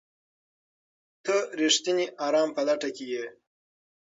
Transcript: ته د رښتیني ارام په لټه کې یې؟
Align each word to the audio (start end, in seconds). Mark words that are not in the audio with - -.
ته 1.25 1.35
د 1.45 1.49
رښتیني 1.59 2.05
ارام 2.25 2.49
په 2.55 2.61
لټه 2.67 2.89
کې 2.95 3.05
یې؟ 3.13 3.25